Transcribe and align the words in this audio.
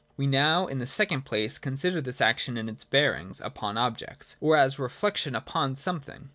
We 0.17 0.25
now, 0.25 0.65
in 0.65 0.79
the 0.79 0.87
second 0.87 1.25
place, 1.25 1.59
consider 1.59 2.01
this 2.01 2.21
action 2.21 2.57
in 2.57 2.67
its 2.67 2.83
bearings 2.83 3.39
upon 3.39 3.77
objects, 3.77 4.35
or 4.41 4.57
as 4.57 4.79
reflection 4.79 5.35
upon 5.35 5.75
something. 5.75 6.29